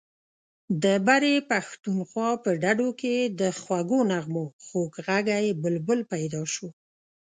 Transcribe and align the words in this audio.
د 0.83 0.85
برې 1.07 1.33
پښتونخوا 1.51 2.29
په 2.43 2.49
ډډو 2.61 2.89
کې 3.01 3.15
د 3.39 3.41
خوږو 3.61 3.99
نغمو 4.11 4.45
خوږ 4.65 4.91
غږی 5.07 5.45
بلبل 5.61 5.99
پیدا 6.13 6.41
شو. 6.53 6.67